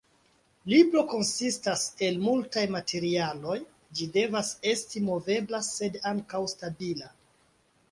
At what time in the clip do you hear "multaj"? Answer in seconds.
2.23-2.63